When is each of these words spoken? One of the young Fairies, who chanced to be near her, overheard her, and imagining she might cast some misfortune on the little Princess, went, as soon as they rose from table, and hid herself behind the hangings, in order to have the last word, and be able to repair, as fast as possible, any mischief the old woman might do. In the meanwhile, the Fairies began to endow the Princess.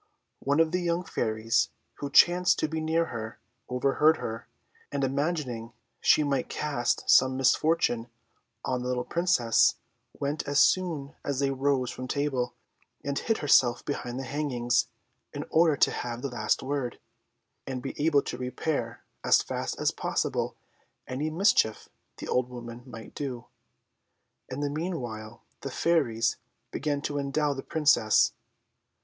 One 0.39 0.59
of 0.59 0.71
the 0.71 0.81
young 0.81 1.03
Fairies, 1.03 1.69
who 1.99 2.09
chanced 2.09 2.57
to 2.57 2.67
be 2.67 2.81
near 2.81 3.05
her, 3.13 3.37
overheard 3.69 4.17
her, 4.17 4.47
and 4.91 5.03
imagining 5.03 5.73
she 5.99 6.23
might 6.23 6.49
cast 6.49 7.07
some 7.07 7.37
misfortune 7.37 8.09
on 8.65 8.81
the 8.81 8.87
little 8.87 9.03
Princess, 9.05 9.75
went, 10.19 10.47
as 10.47 10.57
soon 10.57 11.13
as 11.23 11.37
they 11.37 11.51
rose 11.51 11.91
from 11.91 12.07
table, 12.07 12.55
and 13.05 13.19
hid 13.19 13.37
herself 13.45 13.85
behind 13.85 14.19
the 14.19 14.23
hangings, 14.23 14.87
in 15.33 15.45
order 15.51 15.75
to 15.77 15.91
have 15.91 16.23
the 16.23 16.31
last 16.31 16.63
word, 16.63 16.99
and 17.67 17.83
be 17.83 17.93
able 18.03 18.23
to 18.23 18.39
repair, 18.39 19.03
as 19.23 19.43
fast 19.43 19.79
as 19.79 19.91
possible, 19.91 20.55
any 21.07 21.29
mischief 21.29 21.89
the 22.17 22.27
old 22.27 22.49
woman 22.49 22.81
might 22.87 23.13
do. 23.13 23.45
In 24.49 24.61
the 24.61 24.69
meanwhile, 24.71 25.43
the 25.59 25.69
Fairies 25.69 26.37
began 26.71 27.03
to 27.03 27.19
endow 27.19 27.53
the 27.53 27.61
Princess. 27.61 28.33